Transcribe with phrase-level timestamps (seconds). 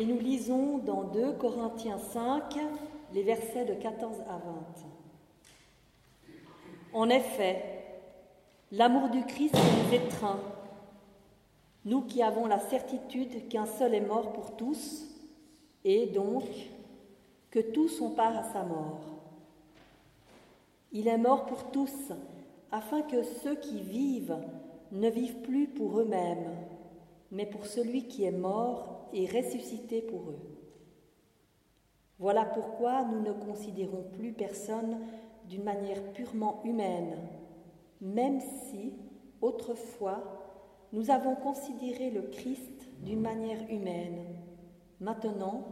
[0.00, 2.56] Et nous lisons dans 2 Corinthiens 5
[3.12, 6.32] les versets de 14 à 20.
[6.94, 7.62] En effet,
[8.72, 10.40] l'amour du Christ nous étreint,
[11.84, 15.04] nous qui avons la certitude qu'un seul est mort pour tous,
[15.84, 16.44] et donc
[17.50, 19.02] que tous ont part à sa mort.
[20.92, 22.10] Il est mort pour tous,
[22.72, 24.38] afin que ceux qui vivent
[24.92, 26.56] ne vivent plus pour eux-mêmes,
[27.30, 30.38] mais pour celui qui est mort et ressuscité pour eux.
[32.18, 34.98] Voilà pourquoi nous ne considérons plus personne
[35.48, 37.16] d'une manière purement humaine,
[38.00, 38.92] même si,
[39.40, 40.22] autrefois,
[40.92, 44.26] nous avons considéré le Christ d'une manière humaine.
[45.00, 45.64] Maintenant,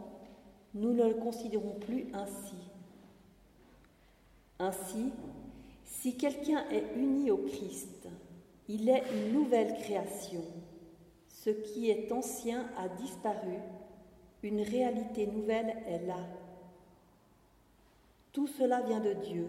[0.73, 2.55] nous ne le considérons plus ainsi.
[4.59, 5.11] Ainsi,
[5.83, 8.07] si quelqu'un est uni au Christ,
[8.67, 10.43] il est une nouvelle création.
[11.43, 13.59] Ce qui est ancien a disparu,
[14.43, 16.19] une réalité nouvelle est là.
[18.33, 19.47] Tout cela vient de Dieu,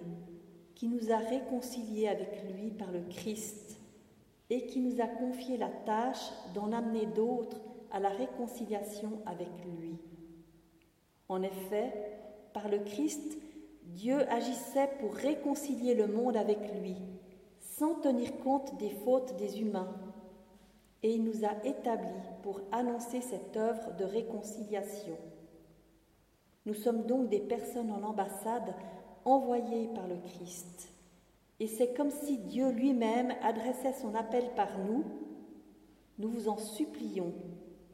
[0.77, 3.81] qui nous a réconciliés avec lui par le Christ
[4.51, 7.61] et qui nous a confié la tâche d'en amener d'autres
[7.91, 9.49] à la réconciliation avec
[9.81, 9.99] lui.
[11.29, 11.93] En effet,
[12.53, 13.37] par le Christ,
[13.87, 16.95] Dieu agissait pour réconcilier le monde avec lui,
[17.59, 19.93] sans tenir compte des fautes des humains,
[21.03, 22.09] et il nous a établis
[22.43, 25.17] pour annoncer cette œuvre de réconciliation.
[26.67, 28.75] Nous sommes donc des personnes en ambassade
[29.25, 30.93] envoyées par le Christ.
[31.59, 35.05] Et c'est comme si Dieu lui-même adressait son appel par nous.
[36.19, 37.33] Nous vous en supplions,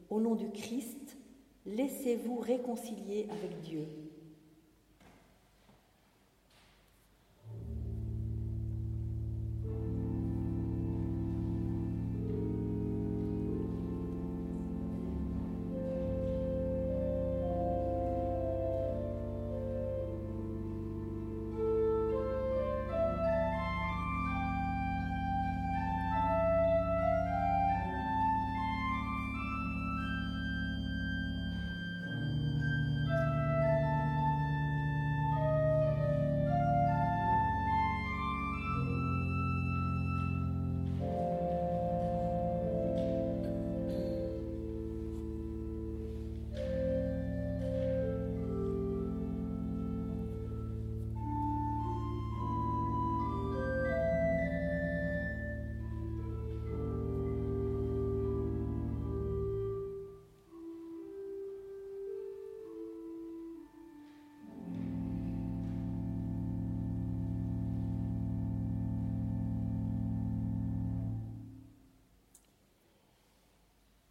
[0.09, 1.17] au nom du Christ,
[1.65, 3.87] laissez-vous réconcilier avec Dieu.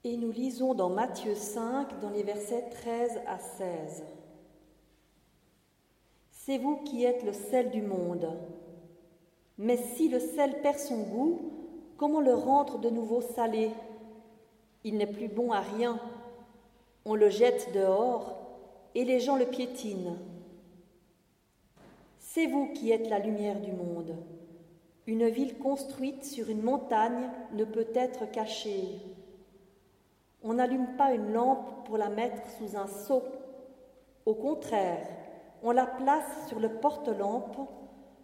[0.09, 4.05] Et nous lisons dans Matthieu 5, dans les versets 13 à 16.
[6.31, 8.29] C'est vous qui êtes le sel du monde.
[9.59, 11.41] Mais si le sel perd son goût,
[11.97, 13.73] comment le rendre de nouveau salé?
[14.85, 15.99] Il n'est plus bon à rien.
[17.05, 18.39] On le jette dehors
[18.95, 20.19] et les gens le piétinent.
[22.21, 24.15] C'est vous qui êtes la lumière du monde.
[25.09, 29.01] Une ville construite sur une montagne ne peut être cachée.
[30.43, 33.23] On n'allume pas une lampe pour la mettre sous un seau.
[34.25, 35.07] Au contraire,
[35.63, 37.59] on la place sur le porte-lampe,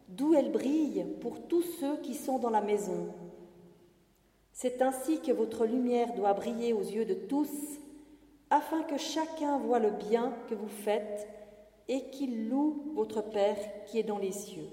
[0.08, 3.08] d'où elle brille pour tous ceux qui sont dans la maison.
[4.52, 7.50] C'est ainsi que votre lumière doit briller aux yeux de tous,
[8.50, 11.26] afin que chacun voie le bien que vous faites
[11.88, 13.56] et qu'il loue votre Père
[13.86, 14.68] qui est dans les cieux.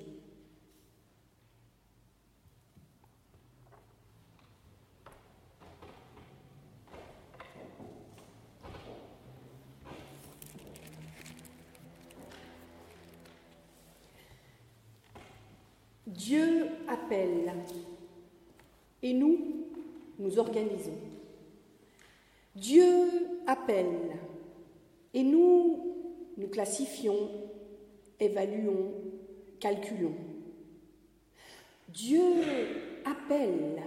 [16.30, 17.52] Dieu appelle
[19.02, 19.66] et nous,
[20.20, 21.00] nous organisons.
[22.56, 22.86] Dieu
[23.48, 24.16] appelle
[25.12, 25.96] et nous,
[26.38, 27.32] nous classifions,
[28.20, 28.92] évaluons,
[29.60, 30.14] calculons.
[31.88, 32.22] Dieu
[33.06, 33.82] appelle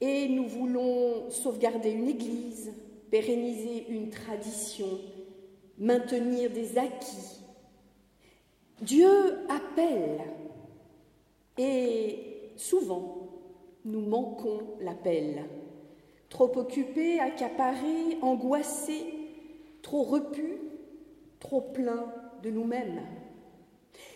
[0.00, 2.72] et nous voulons sauvegarder une église,
[3.08, 4.98] pérenniser une tradition,
[5.78, 7.38] maintenir des acquis.
[8.82, 10.39] Dieu appelle
[11.62, 13.28] et souvent,
[13.84, 15.44] nous manquons l'appel.
[16.30, 19.04] Trop occupés, accaparés, angoissés,
[19.82, 20.56] trop repus,
[21.38, 22.06] trop pleins
[22.42, 23.02] de nous-mêmes.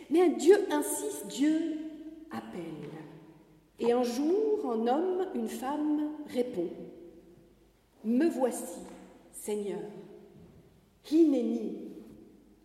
[0.09, 1.81] Mais Dieu insiste, Dieu
[2.31, 2.63] appelle.
[3.79, 6.71] Et un jour, un homme, une femme répond,
[8.05, 8.81] Me voici,
[9.33, 9.83] Seigneur,
[11.13, 11.84] Hineni,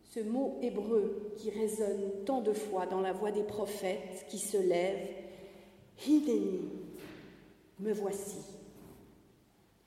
[0.09, 4.57] ce mot hébreu qui résonne tant de fois dans la voix des prophètes qui se
[4.57, 5.07] lèvent,
[6.07, 6.69] Hineni,
[7.79, 8.39] me voici.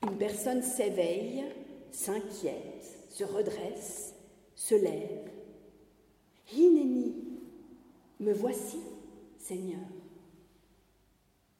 [0.03, 1.43] Une personne s'éveille,
[1.91, 4.13] s'inquiète, se redresse,
[4.55, 5.29] se lève.
[6.53, 7.15] Hineni,
[8.19, 8.79] me voici,
[9.37, 9.81] Seigneur.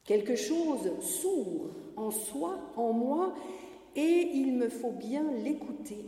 [0.06, 3.34] Quelque chose s'ouvre en soi, en moi,
[3.96, 6.06] et il me faut bien l'écouter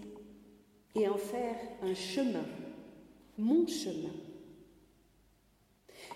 [0.95, 2.45] et en faire un chemin,
[3.37, 4.13] mon chemin.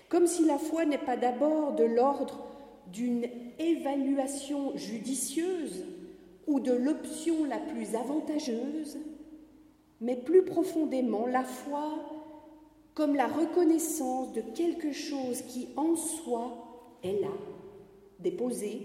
[0.08, 2.46] Comme si la foi n'est pas d'abord de l'ordre
[2.86, 3.28] d'une
[3.58, 5.84] évaluation judicieuse
[6.46, 8.98] ou de l'option la plus avantageuse,
[10.00, 11.90] mais plus profondément la foi
[12.94, 17.32] comme la reconnaissance de quelque chose qui en soi est là,
[18.18, 18.80] déposé,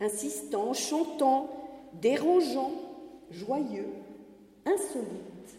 [0.00, 1.50] insistant, chantant,
[2.00, 2.70] dérangeant,
[3.30, 3.88] joyeux,
[4.66, 5.58] insolite.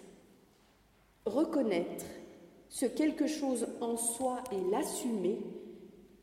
[1.26, 2.06] Reconnaître
[2.70, 5.40] ce quelque chose en soi et l'assumer,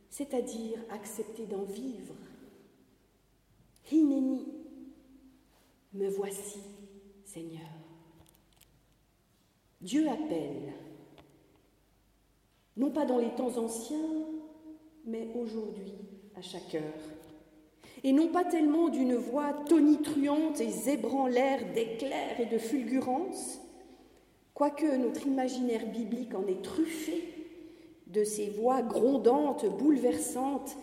[0.08, 2.14] c'est-à-dire accepter d'en vivre.
[3.90, 4.46] Hineni,
[5.94, 6.60] me voici,
[7.24, 7.68] Seigneur.
[9.80, 10.74] Dieu appelle,
[12.76, 14.26] non pas dans les temps anciens,
[15.06, 15.94] mais aujourd'hui,
[16.36, 17.10] à chaque heure
[18.02, 23.60] et non pas tellement d'une voix tonitruante et zébrant l'air d'éclairs et de fulgurances,
[24.54, 27.24] quoique notre imaginaire biblique en est truffé
[28.06, 30.76] de ces voix grondantes, bouleversantes,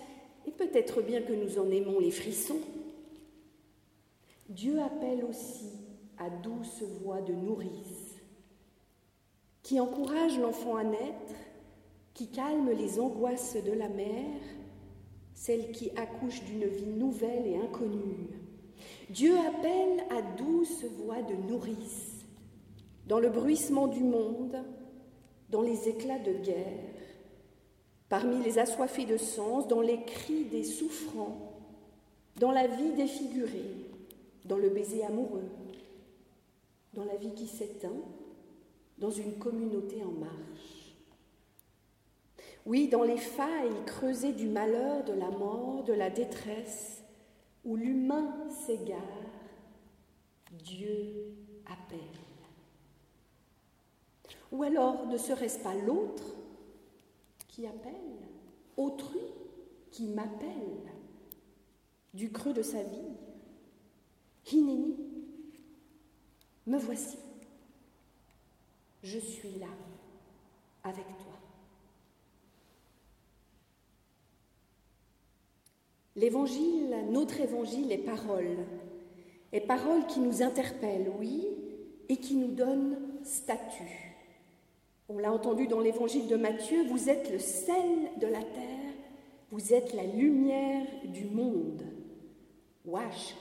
[0.46, 2.60] et peut-être bien que nous en aimons les frissons.
[4.50, 5.72] Dieu appelle aussi
[6.18, 8.16] à douce voix de nourrice,
[9.62, 11.34] qui encourage l'enfant à naître,
[12.14, 14.42] qui calme les angoisses de la mère,
[15.38, 18.28] celle qui accouche d'une vie nouvelle et inconnue.
[19.12, 22.26] Dieu appelle à douce voix de nourrice,
[23.06, 24.58] dans le bruissement du monde,
[25.50, 26.90] dans les éclats de guerre,
[28.10, 31.62] parmi les assoiffés de sens, dans les cris des souffrants,
[32.40, 33.86] dans la vie défigurée,
[34.46, 35.50] dans le baiser amoureux,
[36.94, 38.02] dans la vie qui s'éteint,
[38.98, 40.77] dans une communauté en marche.
[42.68, 47.02] Oui, dans les failles creusées du malheur, de la mort, de la détresse,
[47.64, 49.00] où l'humain s'égare,
[50.52, 51.34] Dieu
[51.66, 52.02] appelle.
[54.52, 56.26] Ou alors ne serait-ce pas l'autre
[57.48, 57.94] qui appelle,
[58.76, 59.22] autrui
[59.90, 60.92] qui m'appelle
[62.14, 63.16] du creux de sa vie?
[64.52, 64.98] Hineni,
[66.66, 67.18] me voici,
[69.04, 69.68] je suis là
[70.84, 71.37] avec toi.
[76.18, 78.58] L'évangile, notre évangile est parole,
[79.54, 81.48] est parole qui nous interpelle, oui,
[82.10, 84.16] et qui nous donne statut.
[85.10, 88.94] On l'a entendu dans l'évangile de Matthieu, vous êtes le sel de la terre,
[89.52, 91.84] vous êtes la lumière du monde.
[92.84, 93.38] Washk.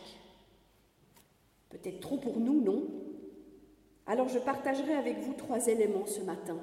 [1.71, 2.87] Peut-être trop pour nous, non?
[4.07, 6.59] Alors je partagerai avec vous trois éléments ce matin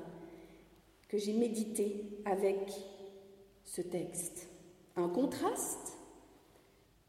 [1.10, 2.72] que j'ai médité avec
[3.66, 4.48] ce texte.
[4.96, 5.98] Un contraste,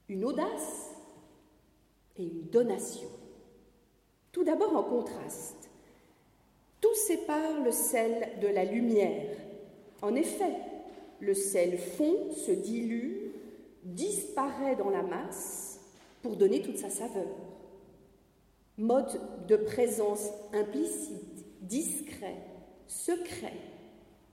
[0.09, 0.91] une audace
[2.17, 3.09] et une donation.
[4.33, 5.71] Tout d'abord en contraste.
[6.81, 9.37] Tout sépare le sel de la lumière.
[10.03, 10.55] En effet,
[11.21, 13.31] le sel fond, se dilue,
[13.85, 15.81] disparaît dans la masse
[16.23, 17.29] pour donner toute sa saveur.
[18.77, 22.37] Mode de présence implicite, discret,
[22.87, 23.55] secret,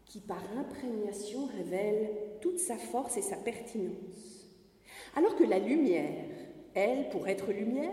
[0.06, 2.10] qui par imprégnation révèle
[2.42, 4.41] toute sa force et sa pertinence.
[5.16, 6.26] Alors que la lumière,
[6.74, 7.92] elle, pour être lumière,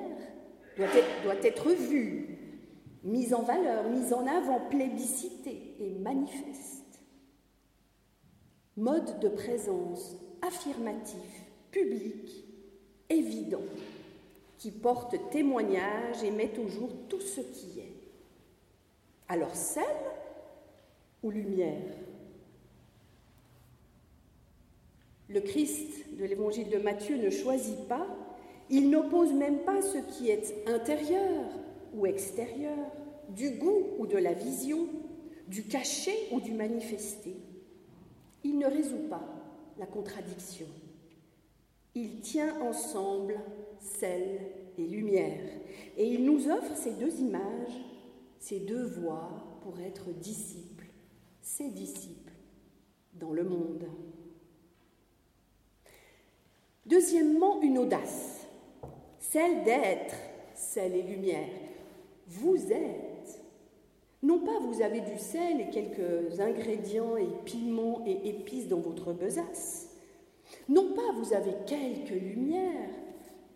[0.76, 2.38] doit être, vue,
[3.02, 7.02] mise en valeur, mise en avant, plébiscitée et manifeste.
[8.76, 12.44] Mode de présence affirmatif, public,
[13.10, 13.64] évident,
[14.58, 17.94] qui porte témoignage et met au jour tout ce qui est.
[19.28, 19.84] Alors sel
[21.22, 21.82] ou lumière?
[25.28, 28.06] Le Christ de l'évangile de Matthieu ne choisit pas,
[28.70, 31.44] il n'oppose même pas ce qui est intérieur
[31.94, 32.78] ou extérieur,
[33.28, 34.88] du goût ou de la vision,
[35.48, 37.36] du caché ou du manifesté.
[38.44, 39.24] Il ne résout pas
[39.78, 40.66] la contradiction.
[41.94, 43.38] Il tient ensemble
[43.80, 44.40] sel
[44.78, 45.40] et lumière,
[45.96, 47.80] et il nous offre ces deux images,
[48.38, 49.30] ces deux voies
[49.62, 50.86] pour être disciples,
[51.42, 52.32] ses disciples
[53.14, 53.84] dans le monde.
[56.88, 58.46] Deuxièmement, une audace,
[59.20, 60.14] celle d'être
[60.54, 61.48] celle et lumière.
[62.26, 63.08] Vous êtes
[64.48, 69.90] pas vous avez du sel et quelques ingrédients et piments et épices dans votre besace.
[70.68, 72.90] Non pas vous avez quelques lumières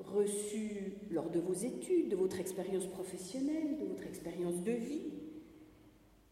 [0.01, 5.12] reçues lors de vos études, de votre expérience professionnelle, de votre expérience de vie.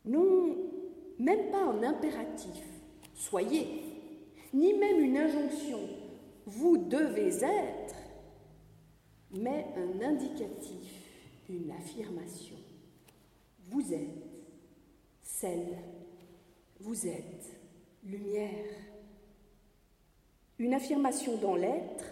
[0.04, 0.56] Non,
[1.18, 2.64] même pas un impératif,
[3.14, 3.66] soyez,
[4.52, 5.80] ni même une injonction,
[6.46, 7.94] vous devez être,
[9.32, 12.56] mais un indicatif, une affirmation.
[13.68, 14.30] Vous êtes
[15.22, 15.78] sel,
[16.80, 17.60] vous êtes
[18.04, 18.66] lumière.
[20.58, 22.04] Une affirmation dans l'être,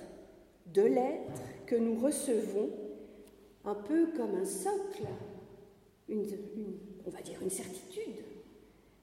[0.66, 2.70] de l'être que nous recevons
[3.64, 5.06] un peu comme un socle,
[6.08, 8.24] on va dire une certitude,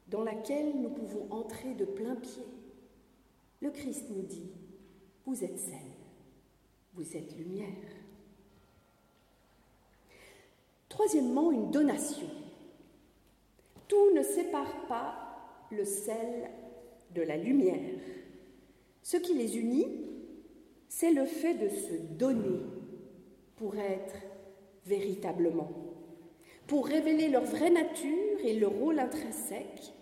[0.07, 2.43] dans laquelle nous pouvons entrer de plein pied.
[3.61, 4.51] Le Christ nous dit,
[5.25, 5.73] vous êtes sel,
[6.93, 7.67] vous êtes lumière.
[10.87, 12.27] Troisièmement, une donation.
[13.87, 16.49] Tout ne sépare pas le sel
[17.13, 17.99] de la lumière.
[19.01, 19.87] Ce qui les unit,
[20.87, 22.61] c'est le fait de se donner
[23.55, 24.15] pour être
[24.85, 25.71] véritablement,
[26.67, 29.93] pour révéler leur vraie nature et leur rôle intrinsèque,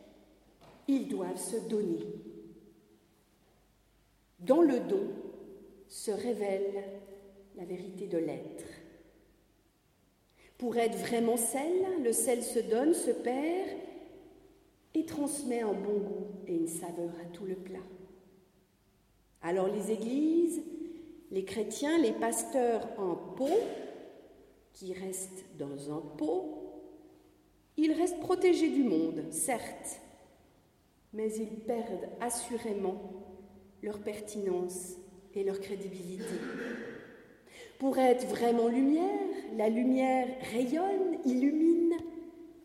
[0.87, 2.05] ils doivent se donner.
[4.45, 5.07] Dans le don
[5.87, 6.83] se révèle
[7.55, 8.65] la vérité de l'être.
[10.57, 13.69] Pour être vraiment sel, le sel se donne, se perd
[14.95, 17.79] et transmet un bon goût et une saveur à tout le plat.
[19.41, 20.61] Alors les églises,
[21.31, 23.61] les chrétiens, les pasteurs en pot,
[24.73, 26.63] qui restent dans un pot,
[27.77, 30.01] ils restent protégés du monde, certes,
[31.13, 33.23] mais ils perdent assurément
[33.83, 34.93] leur pertinence
[35.35, 36.23] et leur crédibilité.
[37.79, 39.19] Pour être vraiment lumière,
[39.57, 41.93] la lumière rayonne, illumine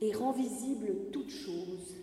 [0.01, 1.97] et rend visible toute chose.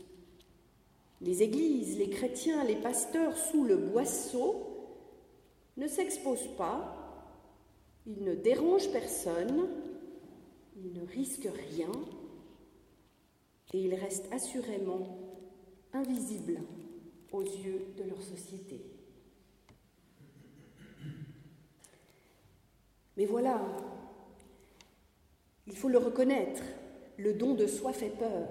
[1.21, 4.55] Les églises, les chrétiens, les pasteurs sous le boisseau
[5.77, 7.01] ne s'exposent pas,
[8.05, 9.69] ils ne dérangent personne,
[10.75, 11.91] ils ne risquent rien
[13.73, 15.17] et ils restent assurément
[15.93, 16.59] invisibles
[17.31, 18.94] aux yeux de leur société.
[23.17, 23.61] Mais voilà,
[25.67, 26.61] il faut le reconnaître,
[27.17, 28.47] le don de soi fait peur.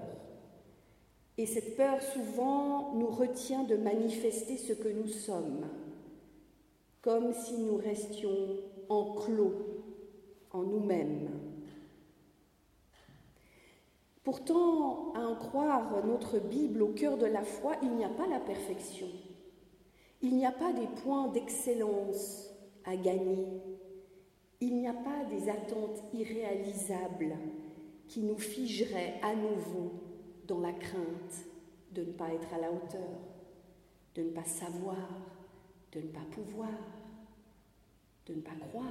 [1.36, 5.66] Et cette peur souvent nous retient de manifester ce que nous sommes,
[7.02, 8.56] comme si nous restions
[8.88, 9.54] enclos
[10.52, 11.28] en nous-mêmes.
[14.22, 18.26] Pourtant, à en croire notre Bible au cœur de la foi, il n'y a pas
[18.26, 19.08] la perfection.
[20.22, 22.48] Il n'y a pas des points d'excellence
[22.86, 23.46] à gagner
[24.66, 27.36] il n'y a pas des attentes irréalisables
[28.08, 29.92] qui nous figeraient à nouveau
[30.46, 31.44] dans la crainte
[31.92, 33.20] de ne pas être à la hauteur,
[34.14, 35.08] de ne pas savoir,
[35.92, 36.70] de ne pas pouvoir,
[38.26, 38.86] de ne pas croire.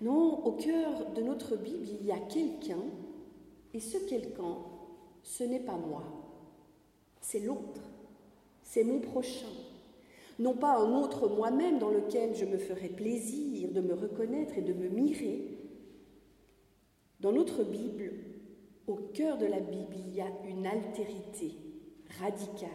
[0.00, 2.84] Non, au cœur de notre Bible, il y a quelqu'un,
[3.74, 4.56] et ce quelqu'un,
[5.22, 6.04] ce n'est pas moi,
[7.20, 7.82] c'est l'autre,
[8.62, 9.46] c'est mon prochain,
[10.38, 14.62] non pas un autre moi-même dans lequel je me ferais plaisir de me reconnaître et
[14.62, 15.58] de me mirer.
[17.20, 18.12] Dans notre Bible,
[18.86, 21.52] au cœur de la Bible, il y a une altérité
[22.20, 22.70] radicale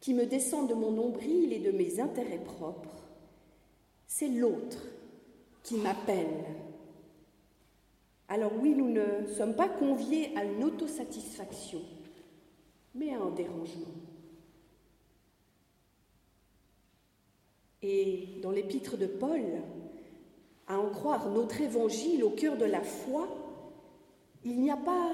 [0.00, 3.08] qui me descend de mon nombril et de mes intérêts propres.
[4.06, 4.84] C'est l'autre
[5.62, 6.44] qui m'appelle.
[8.28, 11.80] Alors oui, nous ne sommes pas conviés à une autosatisfaction,
[12.94, 14.01] mais à un dérangement.
[17.82, 19.42] Et dans l'épître de Paul,
[20.68, 23.28] à en croire notre évangile au cœur de la foi,
[24.44, 25.10] il n'y a pas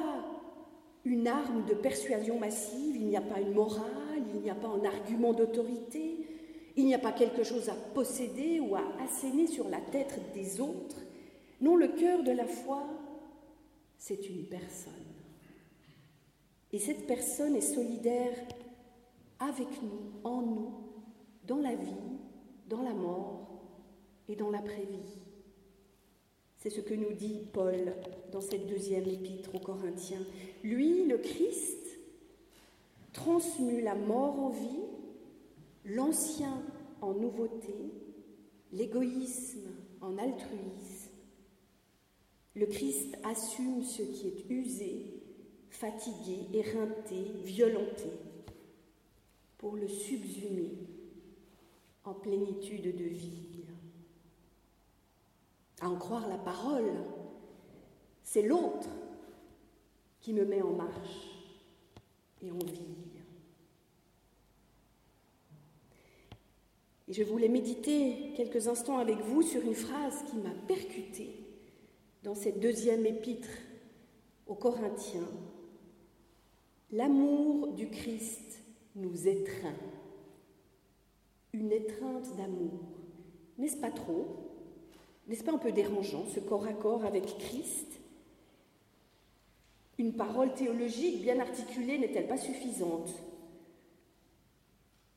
[1.05, 4.69] une arme de persuasion massive, il n'y a pas une morale, il n'y a pas
[4.69, 6.27] un argument d'autorité,
[6.77, 10.61] il n'y a pas quelque chose à posséder ou à asséner sur la tête des
[10.61, 11.01] autres.
[11.61, 12.85] Non, le cœur de la foi,
[13.97, 14.93] c'est une personne.
[16.73, 18.37] Et cette personne est solidaire
[19.41, 20.71] avec nous, en nous,
[21.47, 22.18] dans la vie,
[22.69, 23.49] dans la mort
[24.29, 25.19] et dans l'après-vie.
[26.57, 27.95] C'est ce que nous dit Paul
[28.33, 30.25] dans cette deuxième épître aux Corinthiens.
[30.63, 31.99] Lui, le Christ,
[33.13, 34.85] transmue la mort en vie,
[35.85, 36.63] l'ancien
[37.01, 37.75] en nouveauté,
[38.73, 39.71] l'égoïsme
[40.01, 41.11] en altruisme.
[42.55, 45.23] Le Christ assume ce qui est usé,
[45.71, 48.11] fatigué, éreinté, violenté,
[49.59, 50.98] pour le subsumer
[52.09, 53.65] en plénitude de vie.
[55.81, 56.91] À en croire la parole,
[58.23, 58.89] c'est l'autre
[60.21, 61.45] qui me met en marche
[62.43, 62.97] et en vie.
[67.09, 71.37] Et je voulais méditer quelques instants avec vous sur une phrase qui m'a percutée
[72.23, 73.49] dans cette deuxième épître
[74.47, 75.29] aux Corinthiens.
[76.91, 78.61] L'amour du Christ
[78.97, 79.77] nous étreint.
[81.53, 82.81] Une étreinte d'amour.
[83.57, 84.27] N'est-ce pas trop?
[85.27, 88.01] N'est-ce pas un peu dérangeant ce corps à corps avec Christ?
[89.99, 93.11] Une parole théologique bien articulée n'est-elle pas suffisante?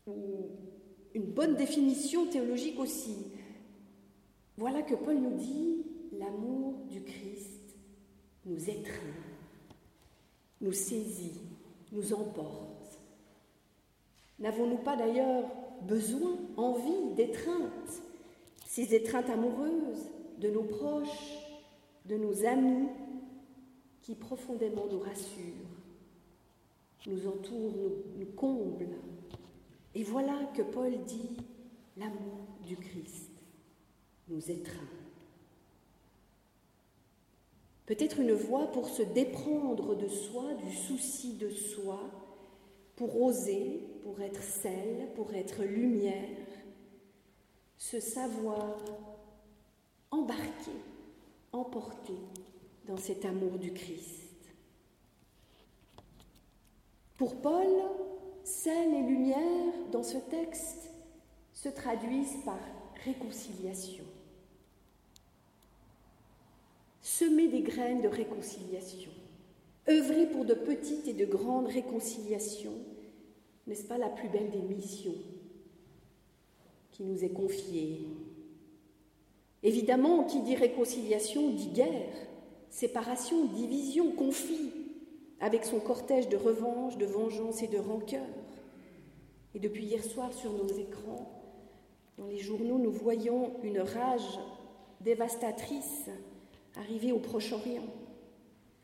[0.08, 0.50] Ou
[1.14, 3.16] une bonne définition théologique aussi?
[4.58, 7.76] Voilà que Paul nous dit l'amour du Christ
[8.46, 9.18] nous étreint,
[10.62, 11.40] nous saisit,
[11.92, 13.00] nous emporte.
[14.40, 15.46] N'avons-nous pas d'ailleurs
[15.88, 18.02] besoin, envie d'étreinte,
[18.66, 20.10] ces étreintes amoureuses
[20.40, 21.38] de nos proches,
[22.06, 22.88] de nos amis,
[24.02, 25.72] qui profondément nous rassurent,
[27.08, 28.98] nous entourent, nous comblent
[29.96, 31.38] Et voilà que Paul dit
[31.98, 33.32] l'amour du Christ
[34.28, 34.88] nous étreint.
[37.86, 42.00] Peut-être une voie pour se déprendre de soi, du souci de soi,
[43.02, 46.38] pour oser, pour être sel, pour être lumière,
[47.76, 48.78] se savoir
[50.12, 50.70] embarqué,
[51.52, 52.14] emporté
[52.86, 54.54] dans cet amour du Christ.
[57.18, 57.66] Pour Paul,
[58.44, 60.92] sel et lumière dans ce texte
[61.54, 62.60] se traduisent par
[63.04, 64.06] réconciliation.
[67.02, 69.12] Semer des graines de réconciliation,
[69.90, 72.78] œuvrer pour de petites et de grandes réconciliations,
[73.68, 75.16] n'est-ce pas la plus belle des missions
[76.92, 78.08] qui nous est confiée?
[79.64, 82.14] Évidemment, qui dit réconciliation dit guerre,
[82.70, 84.72] séparation, division, conflit,
[85.40, 88.26] avec son cortège de revanche, de vengeance et de rancœur.
[89.54, 91.42] Et depuis hier soir sur nos écrans,
[92.18, 94.40] dans les journaux, nous voyons une rage
[95.02, 96.10] dévastatrice
[96.78, 97.88] arriver au Proche-Orient.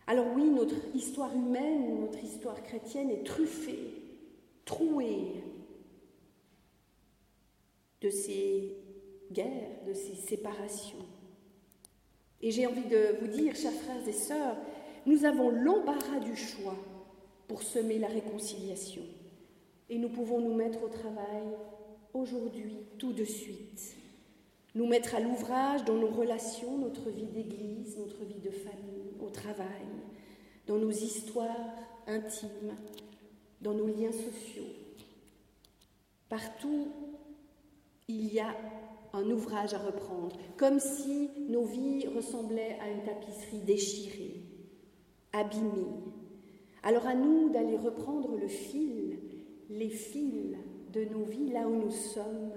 [0.08, 3.80] Alors oui, notre histoire humaine, notre histoire chrétienne est truffée,
[4.68, 5.44] trouée
[8.02, 8.78] de ces
[9.32, 11.06] guerres, de ces séparations.
[12.42, 14.58] Et j'ai envie de vous dire, chers frères et sœurs,
[15.08, 16.78] nous avons l'embarras du choix
[17.48, 19.02] pour semer la réconciliation.
[19.90, 21.44] Et nous pouvons nous mettre au travail
[22.14, 23.98] aujourd'hui, tout de suite
[24.78, 29.30] nous mettre à l'ouvrage dans nos relations, notre vie d'église, notre vie de famille, au
[29.30, 29.88] travail,
[30.68, 31.74] dans nos histoires
[32.06, 32.76] intimes,
[33.62, 34.66] dans nos liens sociaux.
[36.30, 36.88] Partout,
[38.08, 38.56] il y a
[39.14, 44.42] un ouvrage à reprendre, comme si nos vies ressemblaient à une tapisserie déchirée,
[45.34, 45.88] abîmée.
[46.84, 49.20] Alors à nous d'aller reprendre le fil,
[49.70, 50.56] les fils
[50.94, 52.52] de nos vies là où nous sommes,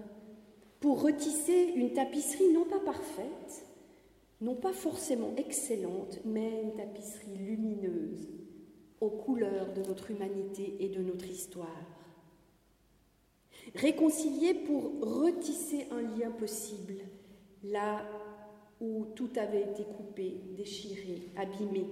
[0.81, 3.67] pour retisser une tapisserie non pas parfaite,
[4.41, 8.29] non pas forcément excellente, mais une tapisserie lumineuse
[9.01, 11.69] aux couleurs de notre humanité et de notre histoire.
[13.75, 16.95] Réconcilier pour retisser un lien possible,
[17.65, 18.05] là
[18.81, 21.87] où tout avait été coupé, déchiré, abîmé,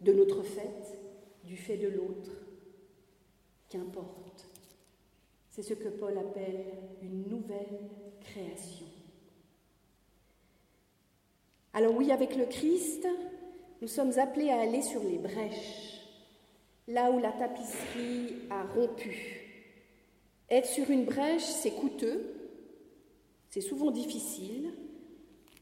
[0.00, 0.98] de notre fait,
[1.44, 2.32] du fait de l'autre,
[3.68, 4.48] qu'importe.
[5.50, 6.64] C'est ce que Paul appelle
[7.02, 8.86] une nouvelle création.
[11.74, 13.06] Alors oui, avec le Christ,
[13.80, 15.91] nous sommes appelés à aller sur les brèches,
[16.88, 19.40] là où la tapisserie a rompu.
[20.50, 22.34] Être sur une brèche, c'est coûteux,
[23.48, 24.72] c'est souvent difficile,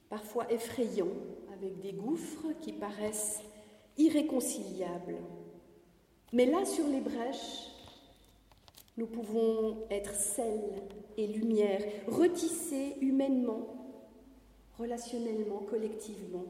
[0.09, 1.13] parfois effrayant,
[1.53, 3.43] avec des gouffres qui paraissent
[3.99, 5.19] irréconciliables.
[6.33, 7.69] Mais là, sur les brèches,
[8.97, 10.61] nous pouvons être sel
[11.17, 13.67] et lumière, retisser humainement,
[14.79, 16.47] relationnellement, collectivement,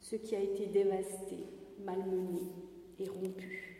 [0.00, 1.36] ce qui a été dévasté,
[1.84, 2.52] malmené
[2.98, 3.71] et rompu.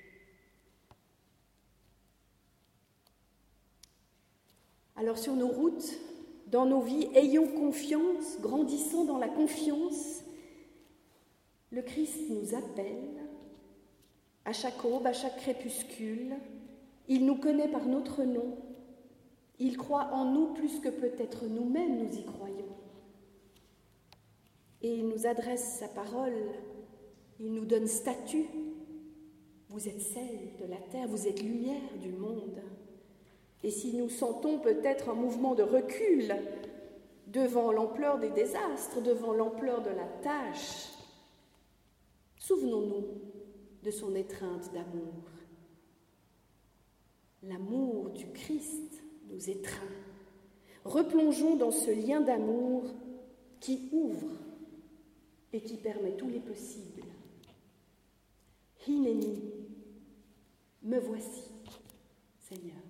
[5.03, 5.99] Alors sur nos routes,
[6.47, 10.23] dans nos vies, ayons confiance, grandissons dans la confiance.
[11.73, 13.11] Le Christ nous appelle
[14.45, 16.37] à chaque aube, à chaque crépuscule,
[17.09, 18.57] il nous connaît par notre nom.
[19.59, 22.77] Il croit en nous plus que peut-être nous-mêmes nous y croyons.
[24.83, 26.47] Et il nous adresse sa parole.
[27.41, 28.47] Il nous donne statut.
[29.69, 32.62] Vous êtes celle de la terre, vous êtes lumière du monde.
[33.62, 36.35] Et si nous sentons peut-être un mouvement de recul
[37.29, 40.88] devant l'ampleur des désastres, devant l'ampleur de la tâche,
[42.37, 43.07] souvenons-nous
[43.83, 45.31] de son étreinte d'amour.
[47.42, 49.87] L'amour du Christ nous étreint.
[50.85, 52.85] Replongeons dans ce lien d'amour
[53.61, 54.37] qui ouvre
[55.53, 57.03] et qui permet tous les possibles.
[58.87, 59.40] Hineni,
[60.83, 61.51] me voici,
[62.38, 62.82] Seigneur.